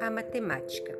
[0.00, 0.98] A matemática.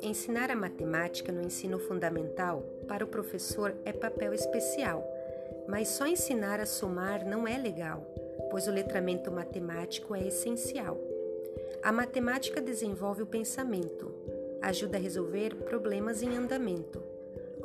[0.00, 5.06] Ensinar a matemática no ensino fundamental para o professor é papel especial,
[5.68, 8.06] mas só ensinar a somar não é legal,
[8.50, 10.98] pois o letramento matemático é essencial.
[11.82, 14.14] A matemática desenvolve o pensamento,
[14.62, 17.02] ajuda a resolver problemas em andamento.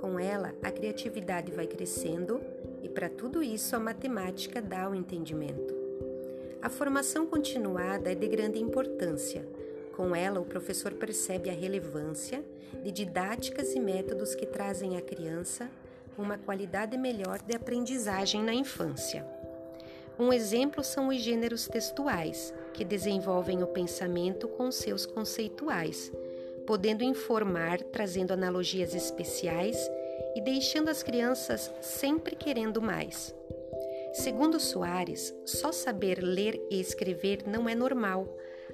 [0.01, 2.41] Com ela, a criatividade vai crescendo
[2.81, 5.73] e, para tudo isso, a matemática dá o entendimento.
[6.61, 9.45] A formação continuada é de grande importância.
[9.95, 12.43] Com ela, o professor percebe a relevância
[12.83, 15.69] de didáticas e métodos que trazem à criança
[16.17, 19.25] uma qualidade melhor de aprendizagem na infância.
[20.19, 26.11] Um exemplo são os gêneros textuais, que desenvolvem o pensamento com seus conceituais,
[26.67, 29.89] podendo informar, trazendo analogias especiais
[30.35, 33.33] e deixando as crianças sempre querendo mais.
[34.13, 38.27] Segundo Soares, só saber ler e escrever não é normal.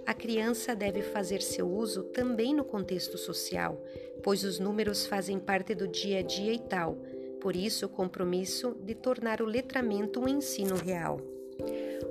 [0.05, 3.79] A criança deve fazer seu uso também no contexto social,
[4.23, 6.97] pois os números fazem parte do dia a dia e tal.
[7.39, 11.21] Por isso, o compromisso de tornar o letramento um ensino real.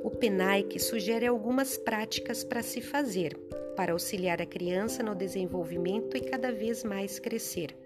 [0.05, 3.37] O PENAIC sugere algumas práticas para se fazer,
[3.75, 7.77] para auxiliar a criança no desenvolvimento e cada vez mais crescer.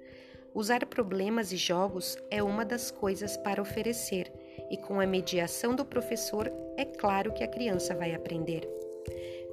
[0.54, 4.32] Usar problemas e jogos é uma das coisas para oferecer,
[4.70, 8.68] e com a mediação do professor, é claro que a criança vai aprender.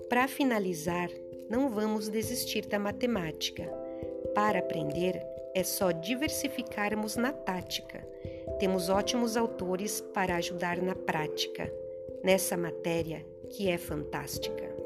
[0.09, 1.09] Para finalizar,
[1.49, 3.63] não vamos desistir da matemática.
[4.33, 5.21] Para aprender,
[5.53, 8.07] é só diversificarmos na tática.
[8.59, 11.71] Temos ótimos autores para ajudar na prática
[12.23, 14.76] nessa matéria que é fantástica.